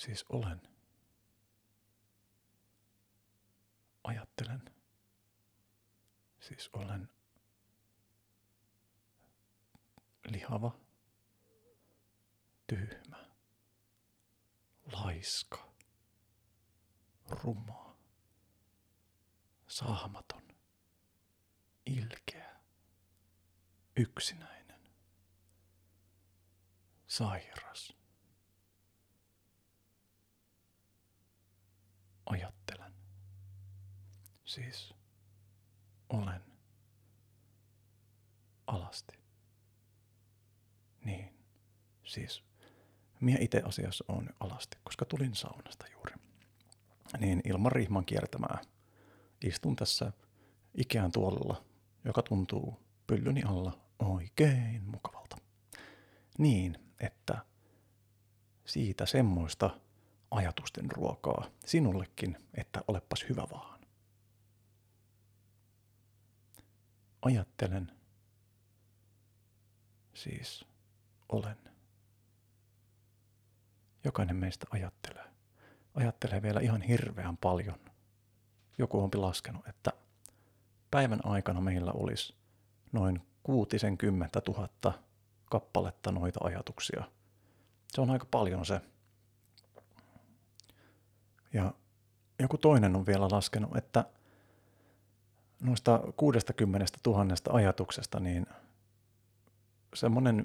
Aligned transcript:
Siis 0.00 0.24
olen. 0.28 0.60
Ajattelen. 4.04 4.64
Siis 6.40 6.70
olen 6.72 7.08
lihava, 10.28 10.78
tyhmä, 12.66 13.30
laiska, 14.92 15.72
ruma, 17.28 17.96
saamaton, 19.68 20.48
ilkeä, 21.86 22.60
yksinäinen, 23.96 24.80
sairas. 27.06 28.00
Ajattelen. 32.26 32.94
Siis 34.50 34.94
olen 36.08 36.40
alasti. 38.66 39.18
Niin, 41.04 41.34
siis 42.04 42.44
minä 43.20 43.38
itse 43.40 43.62
asiassa 43.64 44.04
on 44.08 44.28
alasti, 44.40 44.76
koska 44.84 45.04
tulin 45.04 45.34
saunasta 45.34 45.84
juuri. 45.92 46.14
Niin 47.18 47.40
ilman 47.44 47.72
rihman 47.72 48.04
kiertämää 48.04 48.60
istun 49.44 49.76
tässä 49.76 50.12
Ikean 50.74 51.12
tuolilla, 51.12 51.64
joka 52.04 52.22
tuntuu 52.22 52.80
pyllyni 53.06 53.42
alla 53.42 53.78
oikein 53.98 54.82
mukavalta. 54.84 55.36
Niin, 56.38 56.78
että 57.00 57.44
siitä 58.64 59.06
semmoista 59.06 59.80
ajatusten 60.30 60.90
ruokaa 60.90 61.50
sinullekin, 61.64 62.36
että 62.54 62.80
olepas 62.88 63.24
hyvä 63.28 63.46
vaan. 63.50 63.79
Ajattelen, 67.22 67.92
siis 70.14 70.64
olen. 71.28 71.56
Jokainen 74.04 74.36
meistä 74.36 74.66
ajattelee. 74.70 75.24
Ajattelee 75.94 76.42
vielä 76.42 76.60
ihan 76.60 76.82
hirveän 76.82 77.36
paljon. 77.36 77.78
Joku 78.78 79.02
on 79.02 79.10
laskenut, 79.14 79.68
että 79.68 79.92
päivän 80.90 81.20
aikana 81.26 81.60
meillä 81.60 81.92
olisi 81.92 82.34
noin 82.92 83.22
kuutisenkymmentä 83.42 84.40
tuhatta 84.40 84.92
kappaletta 85.44 86.12
noita 86.12 86.40
ajatuksia. 86.42 87.04
Se 87.88 88.00
on 88.00 88.10
aika 88.10 88.26
paljon 88.30 88.66
se. 88.66 88.80
Ja 91.52 91.74
joku 92.38 92.58
toinen 92.58 92.96
on 92.96 93.06
vielä 93.06 93.28
laskenut, 93.30 93.76
että 93.76 94.04
noista 95.60 96.00
60 96.16 96.86
000 97.06 97.26
ajatuksesta, 97.50 98.20
niin 98.20 98.46
semmoinen 99.94 100.44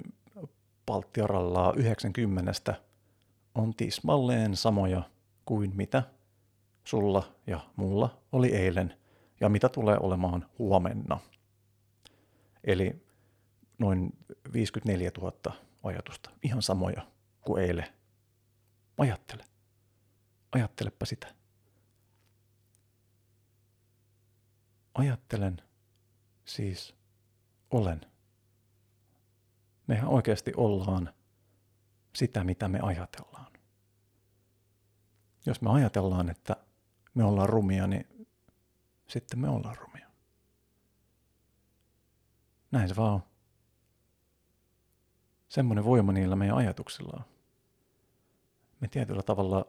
palttiarallaa 0.86 1.72
90 1.76 2.74
on 3.54 3.74
tismalleen 3.74 4.56
samoja 4.56 5.02
kuin 5.44 5.76
mitä 5.76 6.02
sulla 6.84 7.34
ja 7.46 7.60
mulla 7.76 8.22
oli 8.32 8.48
eilen 8.48 8.94
ja 9.40 9.48
mitä 9.48 9.68
tulee 9.68 9.96
olemaan 10.00 10.46
huomenna. 10.58 11.18
Eli 12.64 13.06
noin 13.78 14.12
54 14.52 15.10
000 15.18 15.56
ajatusta, 15.82 16.30
ihan 16.42 16.62
samoja 16.62 17.06
kuin 17.40 17.62
eilen. 17.62 17.86
Ajattele. 18.98 19.44
Ajattelepa 20.52 21.06
sitä. 21.06 21.35
Ajattelen, 24.98 25.62
siis 26.44 26.94
olen. 27.70 28.00
Mehän 29.86 30.08
oikeasti 30.08 30.52
ollaan 30.56 31.14
sitä, 32.14 32.44
mitä 32.44 32.68
me 32.68 32.80
ajatellaan. 32.82 33.52
Jos 35.46 35.60
me 35.60 35.70
ajatellaan, 35.70 36.30
että 36.30 36.56
me 37.14 37.24
ollaan 37.24 37.48
rumia, 37.48 37.86
niin 37.86 38.28
sitten 39.08 39.38
me 39.38 39.48
ollaan 39.48 39.76
rumia. 39.76 40.10
Näin 42.70 42.88
se 42.88 42.96
vaan 42.96 43.14
on. 43.14 43.22
Semmoinen 45.48 45.84
voima 45.84 46.12
niillä 46.12 46.36
meidän 46.36 46.56
ajatuksilla 46.56 47.12
on. 47.16 47.24
Me 48.80 48.88
tietyllä 48.88 49.22
tavalla 49.22 49.66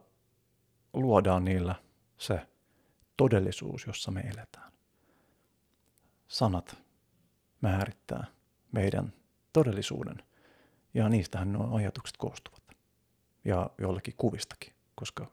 luodaan 0.92 1.44
niillä 1.44 1.74
se 2.18 2.48
todellisuus, 3.16 3.86
jossa 3.86 4.10
me 4.10 4.20
eletään. 4.20 4.77
Sanat 6.28 6.76
määrittää 7.60 8.26
meidän 8.72 9.12
todellisuuden. 9.52 10.22
Ja 10.94 11.08
niistähän 11.08 11.52
nuo 11.52 11.76
ajatukset 11.76 12.16
koostuvat. 12.16 12.62
Ja 13.44 13.70
jollekin 13.78 14.14
kuvistakin, 14.16 14.74
koska 14.94 15.30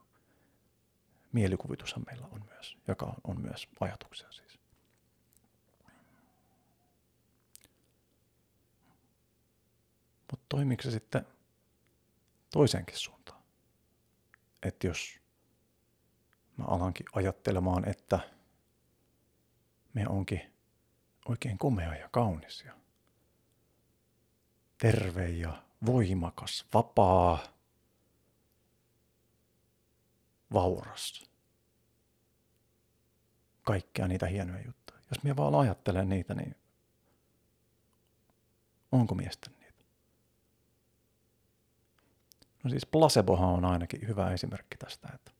mielikuvitushan 1.31 2.03
meillä 2.05 2.27
on 2.31 2.45
myös, 2.49 2.77
joka 2.87 3.13
on 3.23 3.41
myös 3.41 3.67
ajatuksia 3.79 4.31
siis. 4.31 4.59
Mutta 10.31 10.45
toimiko 10.49 10.83
se 10.83 10.91
sitten 10.91 11.27
toiseenkin 12.53 12.97
suuntaan? 12.97 13.41
Että 14.63 14.87
jos 14.87 15.19
mä 16.57 16.65
alankin 16.65 17.05
ajattelemaan, 17.13 17.89
että 17.89 18.19
me 19.93 20.07
onkin 20.07 20.54
oikein 21.25 21.57
komea 21.57 21.95
ja 21.95 22.09
kaunis 22.09 22.63
ja 22.65 22.73
terve 24.77 25.29
ja 25.29 25.63
voimakas, 25.85 26.65
vapaa, 26.73 27.39
vauras. 30.53 31.23
Kaikkea 33.61 34.07
niitä 34.07 34.27
hienoja 34.27 34.65
juttuja. 34.65 34.99
Jos 34.99 35.23
minä 35.23 35.35
vaan 35.35 35.55
ajattelen 35.55 36.09
niitä, 36.09 36.33
niin 36.33 36.55
onko 38.91 39.15
miestä 39.15 39.49
niitä? 39.49 39.83
No 42.63 42.69
siis 42.69 42.85
placebohan 42.85 43.49
on 43.49 43.65
ainakin 43.65 44.07
hyvä 44.07 44.31
esimerkki 44.31 44.77
tästä, 44.77 45.09
että 45.13 45.31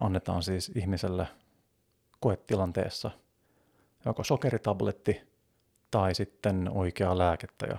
annetaan 0.00 0.42
siis 0.42 0.72
ihmiselle 0.74 1.26
koetilanteessa 2.20 3.10
joko 4.04 4.24
sokeritabletti 4.24 5.20
tai 5.90 6.14
sitten 6.14 6.70
oikeaa 6.74 7.18
lääkettä. 7.18 7.66
Ja 7.66 7.78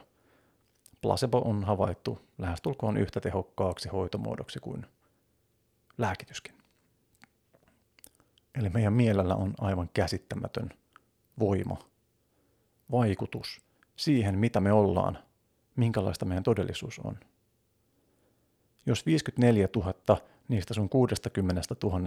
placebo 1.02 1.38
on 1.38 1.64
havaittu 1.64 2.22
lähestulkoon 2.38 2.98
yhtä 2.98 3.20
tehokkaaksi 3.20 3.90
hoitomuodoksi 3.90 4.60
kuin 4.60 4.86
lääkityskin. 5.98 6.56
Eli 8.56 8.70
meidän 8.70 8.94
mielellä 8.94 9.36
on 9.36 9.54
aivan 9.58 9.90
käsittämätön 9.94 10.70
voima, 11.40 11.78
vaikutus 12.92 13.62
siihen, 13.96 14.40
mitä 14.40 14.60
me 14.60 14.74
ollaan, 14.74 15.20
minkälaista 15.76 16.26
meidän 16.26 16.44
todellisuus 16.44 17.00
on. 17.00 17.20
Jos 18.86 19.06
54 19.06 19.68
000 19.76 20.18
niistä 20.48 20.74
sun 20.74 20.90
60 20.90 21.62
000 21.84 22.02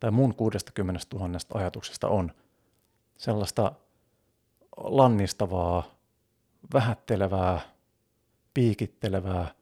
tai 0.00 0.10
mun 0.10 0.34
60 0.34 1.06
000 1.14 1.38
ajatuksesta 1.54 2.08
on 2.08 2.32
sellaista 3.20 3.72
lannistavaa, 4.76 5.94
vähättelevää, 6.74 7.60
piikittelevää, 8.54 9.54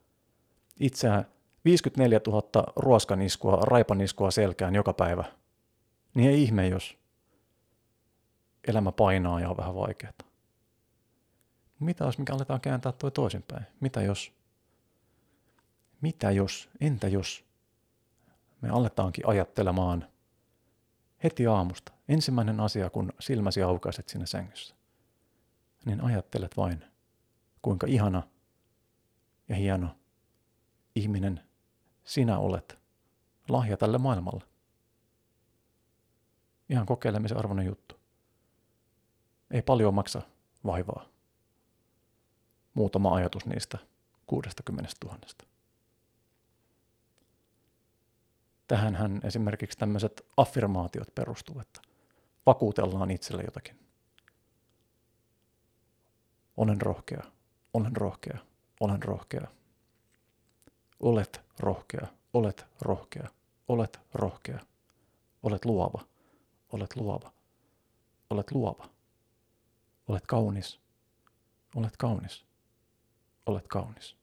itseään 0.80 1.26
54 1.64 2.20
000 2.26 2.72
ruoskaniskua, 2.76 3.56
raipaniskua 3.56 4.30
selkään 4.30 4.74
joka 4.74 4.92
päivä, 4.92 5.24
niin 6.14 6.30
ei 6.30 6.42
ihme, 6.42 6.68
jos 6.68 6.98
elämä 8.68 8.92
painaa 8.92 9.40
ja 9.40 9.50
on 9.50 9.56
vähän 9.56 9.74
vaikeaa. 9.74 10.12
Mitä 11.80 12.04
jos 12.04 12.18
mikä 12.18 12.34
aletaan 12.34 12.60
kääntää 12.60 12.92
toi 12.92 13.10
toisinpäin? 13.10 13.66
Mitä 13.80 14.02
jos, 14.02 14.32
mitä 16.00 16.30
jos, 16.30 16.68
entä 16.80 17.08
jos 17.08 17.44
me 18.60 18.68
aletaankin 18.68 19.28
ajattelemaan 19.28 20.08
heti 21.24 21.46
aamusta, 21.46 21.97
ensimmäinen 22.08 22.60
asia 22.60 22.90
kun 22.90 23.12
silmäsi 23.20 23.62
aukaiset 23.62 24.08
siinä 24.08 24.26
sängyssä 24.26 24.78
niin 25.84 26.00
ajattelet 26.00 26.56
vain, 26.56 26.84
kuinka 27.62 27.86
ihana 27.86 28.22
ja 29.48 29.56
hieno 29.56 29.96
ihminen 30.94 31.40
sinä 32.04 32.38
olet 32.38 32.78
lahja 33.48 33.76
tälle 33.76 33.98
maailmalle. 33.98 34.44
Ihan 36.68 36.86
kokeilemisen 36.86 37.38
arvoinen 37.38 37.66
juttu. 37.66 38.00
Ei 39.50 39.62
paljon 39.62 39.94
maksa 39.94 40.22
vaivaa. 40.66 41.08
Muutama 42.74 43.14
ajatus 43.14 43.46
niistä 43.46 43.78
60 44.26 44.90
000. 45.04 45.18
tähänhän 48.68 49.20
esimerkiksi 49.24 49.78
tämmöiset 49.78 50.26
affirmaatiot 50.36 51.14
perustuvat, 51.14 51.87
vakuutellaan 52.48 53.10
itselle 53.10 53.42
jotakin. 53.42 53.78
Olen 56.56 56.80
rohkea, 56.80 57.22
olen 57.74 57.96
rohkea, 57.96 58.38
olen 58.80 59.02
rohkea. 59.02 59.46
Olet 61.00 61.40
rohkea, 61.58 62.06
olet 62.34 62.66
rohkea, 62.80 63.28
olet 63.68 64.00
rohkea. 64.14 64.58
Olet 65.42 65.64
luova, 65.64 66.04
olet 66.72 66.96
luova, 66.96 67.32
olet 68.30 68.50
luova. 68.52 68.88
Olet 70.08 70.26
kaunis, 70.26 70.80
olet 71.76 71.96
kaunis, 71.96 72.44
olet 73.46 73.68
kaunis. 73.68 74.16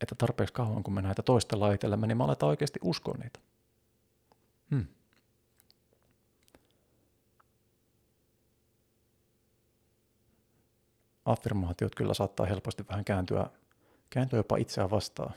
Että 0.00 0.14
tarpeeksi 0.14 0.54
kauan, 0.54 0.82
kun 0.82 0.94
me 0.94 1.02
näitä 1.02 1.22
toistellaan 1.22 1.74
itsellemme, 1.74 2.06
niin 2.06 2.18
me 2.18 2.24
aletaan 2.24 2.50
oikeasti 2.50 2.78
uskoa 2.82 3.14
niitä. 3.22 3.40
Hmm. 4.70 4.86
Affirmaatiot 11.26 11.94
kyllä 11.94 12.14
saattaa 12.14 12.46
helposti 12.46 12.88
vähän 12.88 13.04
kääntyä, 13.04 13.50
kääntyä 14.10 14.38
jopa 14.38 14.56
itseään 14.56 14.90
vastaan. 14.90 15.32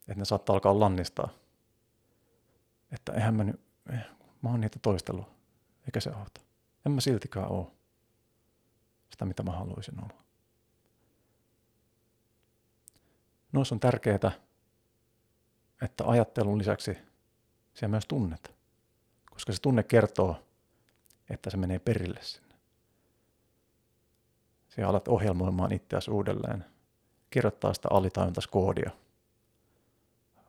Että 0.00 0.14
ne 0.20 0.24
saattaa 0.24 0.54
alkaa 0.54 0.80
lannistaa. 0.80 1.28
Että 2.92 3.12
eihän 3.12 3.34
mä 3.34 3.44
nyt, 3.44 3.60
eh, 3.92 4.06
mä 4.42 4.50
oon 4.50 4.60
niitä 4.60 4.78
toistellut, 4.82 5.26
eikä 5.86 6.00
se 6.00 6.10
auta. 6.10 6.40
En 6.86 6.92
mä 6.92 7.00
siltikään 7.00 7.50
oo 7.50 7.74
sitä, 9.10 9.24
mitä 9.24 9.42
mä 9.42 9.52
haluaisin 9.52 10.04
olla. 10.04 10.22
Noissa 13.52 13.74
on 13.74 13.80
tärkeää, 13.80 14.32
että 15.82 16.04
ajattelun 16.06 16.58
lisäksi 16.58 16.98
siellä 17.74 17.90
myös 17.90 18.06
tunnet, 18.08 18.54
koska 19.30 19.52
se 19.52 19.60
tunne 19.60 19.82
kertoo, 19.82 20.46
että 21.30 21.50
se 21.50 21.56
menee 21.56 21.78
perille 21.78 22.22
sinne 22.22 22.47
ja 24.78 24.88
alat 24.88 25.08
ohjelmoimaan 25.08 25.72
itseäsi 25.72 26.10
uudelleen, 26.10 26.64
kirjoittaa 27.30 27.74
sitä 27.74 27.88
alitajuntaskoodia. 27.90 28.90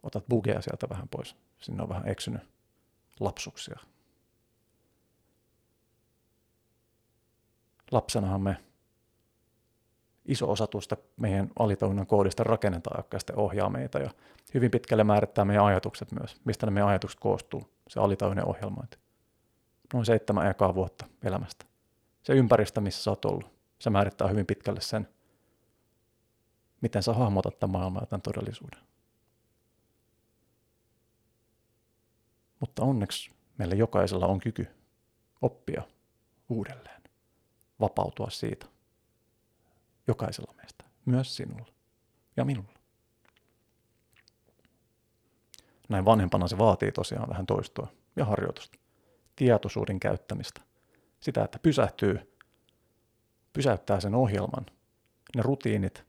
Otat 0.04 0.26
bugeja 0.30 0.62
sieltä 0.62 0.90
vähän 0.90 1.08
pois. 1.08 1.36
Sinne 1.60 1.84
on 1.84 1.90
vähän 1.90 2.08
eksynyt 2.08 2.42
lapsuksia. 3.20 3.80
Lapsenahan 7.92 8.42
me 8.42 8.58
iso 10.26 10.52
osa 10.52 10.68
tuosta 10.68 10.98
meidän 11.18 11.50
alitajunnan 11.60 12.08
koodista 12.08 12.44
rakennetaan, 12.44 13.00
joka 13.00 13.20
sitten 13.20 13.38
ohjaa 13.38 13.70
meitä 13.70 14.00
ja 14.00 14.10
hyvin 14.54 14.72
pitkälle 14.72 15.04
määrittää 15.04 15.46
meidän 15.46 15.66
ajatukset 15.66 16.12
myös, 16.12 16.42
mistä 16.46 16.66
ne 16.66 16.72
meidän 16.72 16.88
ajatukset 16.90 17.20
koostuu, 17.20 17.70
se 17.88 18.00
alitajunnan 18.00 18.48
ohjelmointi. 18.48 18.98
Noin 19.94 20.06
seitsemän 20.06 20.48
ekaa 20.48 20.76
vuotta 20.76 21.06
elämästä. 21.24 21.66
Se 22.24 22.34
ympäristö, 22.34 22.82
missä 22.82 23.04
sä 23.04 23.12
oot 23.12 23.26
ollut 23.26 23.59
se 23.80 23.90
määrittää 23.90 24.28
hyvin 24.28 24.46
pitkälle 24.46 24.82
sen, 24.82 25.08
miten 26.82 27.04
sä 27.04 27.14
hahmotat 27.14 27.60
tämän 27.60 27.72
maailman 27.72 28.02
ja 28.02 28.08
tämän 28.08 28.22
todellisuuden. 28.22 28.80
Mutta 32.60 32.84
onneksi 32.84 33.32
meillä 33.58 33.76
jokaisella 33.76 34.28
on 34.28 34.40
kyky 34.40 34.68
oppia 35.42 35.84
uudelleen, 36.50 37.04
vapautua 37.80 38.30
siitä. 38.30 38.66
Jokaisella 40.08 40.54
meistä, 40.58 40.84
myös 41.06 41.36
sinulla 41.36 41.74
ja 42.38 42.46
minulla. 42.46 42.80
Näin 45.90 46.06
vanhempana 46.06 46.48
se 46.48 46.58
vaatii 46.58 46.92
tosiaan 46.92 47.30
vähän 47.30 47.46
toistoa 47.46 47.88
ja 48.16 48.26
harjoitusta, 48.26 48.78
tietoisuuden 49.36 50.00
käyttämistä, 50.00 50.62
sitä, 51.20 51.44
että 51.44 51.60
pysähtyy 51.60 52.29
pysäyttää 53.60 54.00
sen 54.00 54.16
ohjelman, 54.16 54.66
ne 55.36 55.42
rutiinit, 55.42 56.06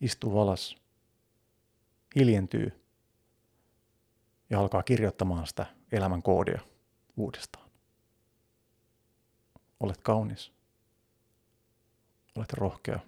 istuu 0.00 0.40
alas, 0.40 0.76
hiljentyy 2.16 2.84
ja 4.50 4.60
alkaa 4.60 4.82
kirjoittamaan 4.82 5.46
sitä 5.46 5.66
elämän 5.92 6.22
koodia 6.22 6.60
uudestaan. 7.16 7.70
Olet 9.80 10.00
kaunis. 10.02 10.52
Olet 12.36 12.52
rohkea. 12.52 13.00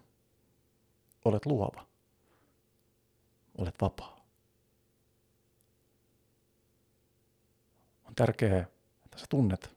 Olet 1.24 1.46
luova. 1.46 1.86
Olet 3.58 3.74
vapaa. 3.80 4.26
On 8.04 8.14
tärkeää, 8.14 8.66
että 9.04 9.18
sä 9.18 9.26
tunnet 9.28 9.76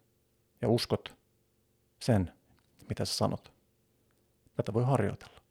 ja 0.61 0.69
uskot 0.69 1.15
sen, 1.99 2.33
mitä 2.89 3.05
sä 3.05 3.13
sanot. 3.13 3.53
Tätä 4.55 4.73
voi 4.73 4.83
harjoitella. 4.83 5.41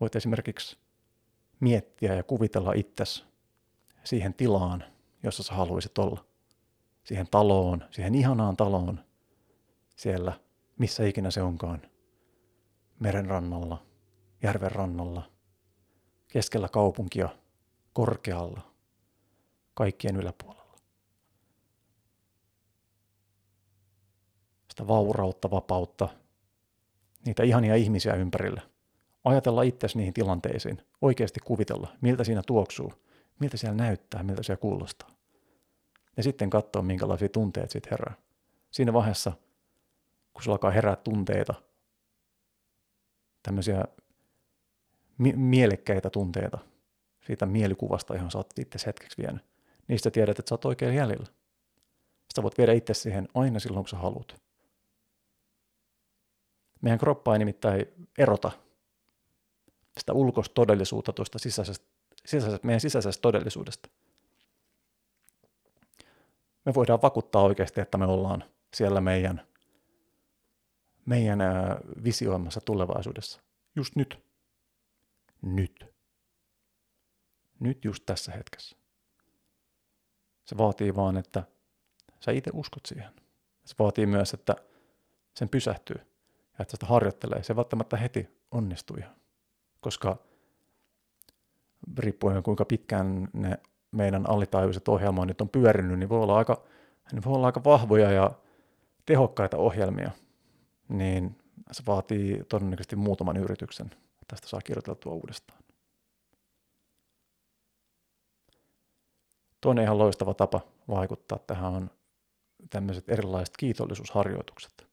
Voit 0.00 0.16
esimerkiksi 0.16 0.78
miettiä 1.60 2.14
ja 2.14 2.22
kuvitella 2.22 2.72
itsesi 2.72 3.24
siihen 4.04 4.34
tilaan, 4.34 4.84
jossa 5.22 5.42
sä 5.42 5.54
haluaisit 5.54 5.98
olla. 5.98 6.24
Siihen 7.04 7.26
taloon, 7.30 7.84
siihen 7.90 8.14
ihanaan 8.14 8.56
taloon, 8.56 9.04
siellä, 9.96 10.32
missä 10.78 11.04
ikinä 11.04 11.30
se 11.30 11.42
onkaan. 11.42 11.82
Meren 13.00 13.26
rannalla, 13.26 13.86
järven 14.42 14.72
rannalla, 14.72 15.30
keskellä 16.28 16.68
kaupunkia, 16.68 17.28
korkealla, 17.92 18.60
kaikkien 19.74 20.16
yläpuolella. 20.16 20.57
Sitä 24.78 24.88
vaurautta, 24.88 25.50
vapautta, 25.50 26.08
niitä 27.26 27.42
ihania 27.42 27.74
ihmisiä 27.74 28.14
ympärillä. 28.14 28.60
Ajatella 29.24 29.62
itsesi 29.62 29.98
niihin 29.98 30.14
tilanteisiin, 30.14 30.82
oikeasti 31.00 31.40
kuvitella, 31.44 31.88
miltä 32.00 32.24
siinä 32.24 32.42
tuoksuu, 32.46 32.92
miltä 33.40 33.56
siellä 33.56 33.76
näyttää, 33.76 34.22
miltä 34.22 34.42
siellä 34.42 34.60
kuulostaa. 34.60 35.10
Ja 36.16 36.22
sitten 36.22 36.50
katsoa, 36.50 36.82
minkälaisia 36.82 37.28
tunteet 37.28 37.70
sitten 37.70 37.90
herää. 37.90 38.14
Siinä 38.70 38.92
vaiheessa, 38.92 39.32
kun 40.32 40.42
sulla 40.42 40.54
alkaa 40.54 40.70
herää 40.70 40.96
tunteita, 40.96 41.54
tämmöisiä 43.42 43.84
mi- 45.18 45.36
mielekkäitä 45.36 46.10
tunteita 46.10 46.58
siitä 47.26 47.46
mielikuvasta, 47.46 48.14
johon 48.14 48.30
sä 48.30 48.38
oot 48.38 48.58
itse 48.58 48.78
hetkeksi 48.86 49.22
vienyt, 49.22 49.42
niistä 49.88 50.10
tiedät, 50.10 50.38
että 50.38 50.48
sä 50.48 50.54
oot 50.54 50.64
oikein 50.64 50.94
jäljellä. 50.94 51.26
Sä 52.36 52.42
voit 52.42 52.58
viedä 52.58 52.72
itse 52.72 52.94
siihen 52.94 53.28
aina 53.34 53.58
silloin, 53.58 53.84
kun 53.84 53.88
sä 53.88 53.96
haluat. 53.96 54.47
Meidän 56.80 56.98
kroppa 56.98 57.32
ei 57.32 57.38
nimittäin 57.38 57.86
erota 58.18 58.50
sitä 59.98 60.12
ulkoista 60.12 60.54
todellisuutta 60.54 61.12
tuosta 61.12 61.38
sisäisestä, 61.38 61.86
sisäisestä, 62.26 62.66
meidän 62.66 62.80
sisäisestä 62.80 63.22
todellisuudesta. 63.22 63.88
Me 66.64 66.74
voidaan 66.74 67.02
vakuuttaa 67.02 67.42
oikeasti, 67.42 67.80
että 67.80 67.98
me 67.98 68.06
ollaan 68.06 68.44
siellä 68.74 69.00
meidän, 69.00 69.46
meidän 71.06 71.40
visioimassa 72.04 72.60
tulevaisuudessa. 72.60 73.40
Just 73.76 73.96
nyt. 73.96 74.18
Nyt. 75.42 75.86
Nyt 77.60 77.84
just 77.84 78.02
tässä 78.06 78.32
hetkessä. 78.32 78.76
Se 80.44 80.58
vaatii 80.58 80.96
vaan, 80.96 81.16
että 81.16 81.42
sä 82.20 82.30
itse 82.32 82.50
uskot 82.54 82.86
siihen. 82.86 83.12
Se 83.64 83.74
vaatii 83.78 84.06
myös, 84.06 84.34
että 84.34 84.56
sen 85.34 85.48
pysähtyy 85.48 85.96
ja 86.58 86.62
että 86.62 86.70
sitä 86.76 86.86
harjoittelee, 86.86 87.42
se 87.42 87.56
välttämättä 87.56 87.96
heti 87.96 88.28
onnistuu. 88.50 88.96
Koska 89.80 90.16
riippuen 91.98 92.42
kuinka 92.42 92.64
pitkään 92.64 93.28
ne 93.32 93.58
meidän 93.90 94.30
alitajuiset 94.30 94.88
ohjelmoinnit 94.88 95.40
on 95.40 95.48
pyörinyt, 95.48 95.98
niin 95.98 96.08
voi 96.08 96.22
olla 96.22 96.38
aika, 96.38 96.62
niin 97.12 97.24
voi 97.24 97.34
olla 97.34 97.46
aika 97.46 97.64
vahvoja 97.64 98.10
ja 98.10 98.30
tehokkaita 99.06 99.56
ohjelmia, 99.56 100.10
niin 100.88 101.38
se 101.72 101.82
vaatii 101.86 102.44
todennäköisesti 102.48 102.96
muutaman 102.96 103.36
yrityksen, 103.36 103.90
tästä 104.28 104.48
saa 104.48 104.60
kirjoiteltua 104.60 105.12
uudestaan. 105.12 105.58
Toinen 109.60 109.84
ihan 109.84 109.98
loistava 109.98 110.34
tapa 110.34 110.60
vaikuttaa 110.88 111.38
tähän 111.38 111.72
on 111.72 111.90
tämmöiset 112.70 113.08
erilaiset 113.08 113.56
kiitollisuusharjoitukset. 113.56 114.87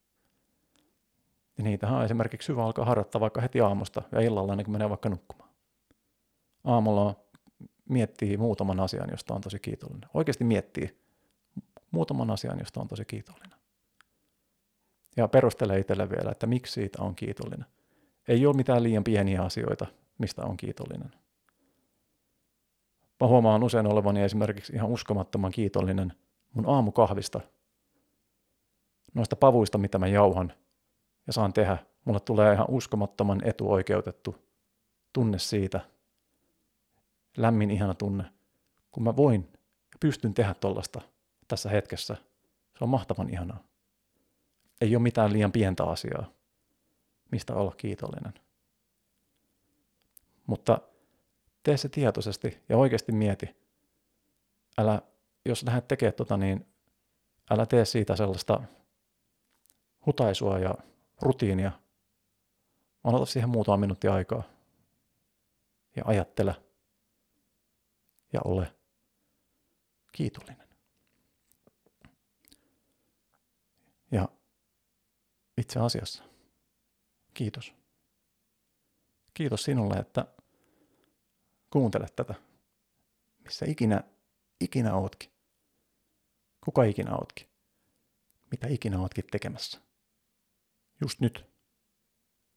Ja 1.58 1.64
niitähän 1.64 1.98
on 1.98 2.06
esimerkiksi 2.06 2.50
hyvä 2.52 2.66
alkaa 2.66 2.86
harjoittaa 2.86 3.22
vaikka 3.22 3.42
heti 3.42 3.62
aamusta 3.62 4.02
ja 4.12 4.22
illalla 4.22 4.54
ennen 4.54 4.66
kuin 4.66 4.72
menee 4.74 4.90
vaikka 4.90 5.10
nukkumaan. 5.10 5.50
Aamulla 6.64 7.16
miettii 7.90 8.38
muutaman 8.38 8.80
asian, 8.80 9.10
josta 9.12 9.34
on 9.34 9.42
tosi 9.42 9.60
kiitollinen. 9.60 10.10
Oikeasti 10.14 10.44
miettii 10.44 10.98
muutaman 11.92 12.32
asian, 12.32 12.60
josta 12.60 12.82
on 12.82 12.88
tosi 12.88 13.06
kiitollinen. 13.06 13.60
Ja 15.18 15.28
perustelee 15.28 15.80
itselle 15.80 16.10
vielä, 16.10 16.32
että 16.32 16.48
miksi 16.48 16.74
siitä 16.74 17.04
on 17.04 17.16
kiitollinen. 17.16 17.66
Ei 18.28 18.46
ole 18.46 18.56
mitään 18.56 18.84
liian 18.84 19.04
pieniä 19.04 19.42
asioita, 19.42 19.86
mistä 20.18 20.46
on 20.46 20.58
kiitollinen. 20.58 21.12
Mä 23.20 23.28
huomaan 23.28 23.64
usein 23.64 23.88
olevani 23.88 24.22
esimerkiksi 24.22 24.74
ihan 24.74 24.90
uskomattoman 24.90 25.52
kiitollinen 25.52 26.14
mun 26.54 26.70
aamukahvista. 26.70 27.42
Noista 29.14 29.36
pavuista, 29.36 29.78
mitä 29.78 29.98
mä 29.98 30.08
jauhan 30.08 30.54
ja 31.28 31.34
saan 31.34 31.54
tehdä. 31.54 31.78
Mulle 32.06 32.20
tulee 32.20 32.54
ihan 32.54 32.70
uskomattoman 32.70 33.42
etuoikeutettu 33.48 34.36
tunne 35.14 35.40
siitä. 35.40 35.82
Lämmin 37.38 37.72
ihana 37.72 37.94
tunne, 37.94 38.24
kun 38.92 39.04
mä 39.04 39.16
voin 39.16 39.50
ja 39.94 39.98
pystyn 40.00 40.34
tehdä 40.34 40.54
tollasta 40.54 41.02
tässä 41.48 41.70
hetkessä. 41.70 42.16
Se 42.78 42.84
on 42.84 42.90
mahtavan 42.90 43.30
ihanaa. 43.30 43.64
Ei 44.82 44.96
ole 44.96 45.04
mitään 45.04 45.34
liian 45.34 45.52
pientä 45.52 45.84
asiaa, 45.84 46.32
mistä 47.32 47.56
olla 47.56 47.72
kiitollinen. 47.78 48.34
Mutta 50.48 50.82
tee 51.64 51.78
se 51.78 51.90
tietoisesti 51.90 52.64
ja 52.70 52.78
oikeasti 52.78 53.12
mieti. 53.12 53.56
Älä, 54.78 55.02
jos 55.46 55.64
lähdet 55.64 55.88
tekemään 55.88 56.14
tota, 56.14 56.38
niin 56.38 56.66
älä 57.52 57.66
tee 57.66 57.86
siitä 57.86 58.16
sellaista 58.16 58.62
hutaisua 60.06 60.60
ja 60.60 60.76
rutiinia, 61.22 61.72
ota 63.04 63.26
siihen 63.26 63.50
muutama 63.50 63.78
minuutti 63.78 64.08
aikaa 64.08 64.44
ja 65.96 66.04
ajattele 66.06 66.56
ja 68.34 68.40
ole 68.46 68.76
kiitollinen. 70.12 70.68
Ja 74.12 74.30
itse 75.58 75.80
asiassa, 75.80 76.24
kiitos. 77.34 77.74
Kiitos 79.34 79.64
sinulle, 79.64 79.96
että 79.96 80.26
kuuntelet 81.70 82.16
tätä, 82.16 82.34
missä 83.44 83.66
ikinä, 83.70 84.04
ikinä 84.60 84.96
ootkin. 84.96 85.32
Kuka 86.64 86.84
ikinä 86.84 87.16
ootkin. 87.16 87.48
Mitä 88.52 88.68
ikinä 88.68 89.00
ootkin 89.00 89.24
tekemässä. 89.32 89.85
Just 91.02 91.20
nyt. 91.20 91.46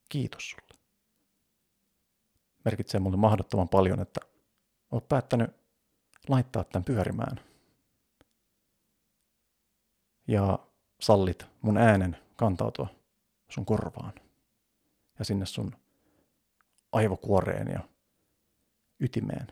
Kiitos 0.08 0.50
sulle. 0.50 0.80
Merkitsee 2.64 3.00
mulle 3.00 3.16
mahdottoman 3.16 3.68
paljon, 3.68 4.00
että 4.00 4.20
oot 4.90 5.08
päättänyt 5.08 5.50
laittaa 6.28 6.64
tämän 6.64 6.84
pyörimään. 6.84 7.40
Ja 10.26 10.58
sallit 11.00 11.46
mun 11.62 11.76
äänen 11.76 12.16
kantautua 12.36 12.88
sun 13.48 13.66
korvaan 13.66 14.12
ja 15.18 15.24
sinne 15.24 15.46
sun 15.46 15.76
aivokuoreen 16.92 17.68
ja 17.68 17.88
ytimeen. 19.00 19.46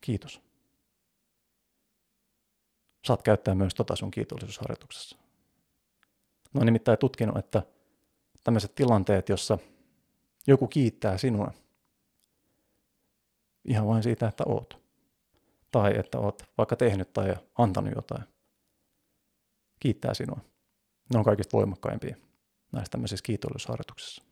Kiitos. 0.00 0.40
Saat 3.04 3.22
käyttää 3.22 3.54
myös 3.54 3.74
tota 3.74 3.96
sun 3.96 4.10
kiitollisuusharjoituksessa. 4.10 5.25
No 6.56 6.64
nimittäin 6.64 6.98
tutkinut, 6.98 7.36
että 7.36 7.62
tämmöiset 8.44 8.74
tilanteet, 8.74 9.28
jossa 9.28 9.58
joku 10.46 10.66
kiittää 10.66 11.18
sinua 11.18 11.52
ihan 13.64 13.86
vain 13.86 14.02
siitä, 14.02 14.28
että 14.28 14.44
oot. 14.46 14.86
Tai 15.70 15.98
että 15.98 16.18
oot 16.18 16.42
vaikka 16.58 16.76
tehnyt 16.76 17.12
tai 17.12 17.36
antanut 17.58 17.92
jotain. 17.96 18.24
Kiittää 19.80 20.14
sinua. 20.14 20.40
Ne 21.12 21.18
on 21.18 21.24
kaikista 21.24 21.56
voimakkaimpia 21.56 22.16
näissä 22.72 22.90
tämmöisissä 22.90 23.22
kiitollisuusharjoituksissa. 23.22 24.22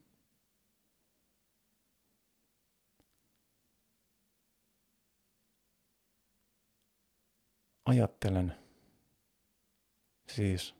ajattelen, 7.85 8.54
siis 10.28 10.75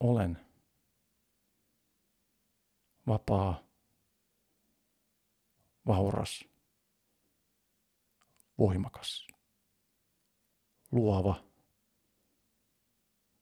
olen 0.00 0.46
vapaa, 3.06 3.64
vauras, 5.86 6.44
voimakas, 8.58 9.26
luova, 10.92 11.44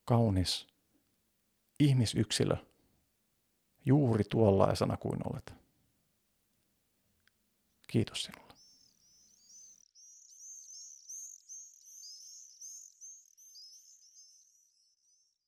kaunis 0.05 0.67
ihmisyksilö 1.79 2.57
juuri 3.85 4.23
tuollaisena 4.23 4.97
kuin 4.97 5.19
olet. 5.31 5.53
Kiitos 7.87 8.23
sinulle. 8.23 8.46